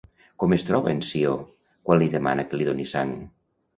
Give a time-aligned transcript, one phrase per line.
[0.43, 1.35] Com es troba en Ció
[1.91, 3.17] quan li demana que li doni sang?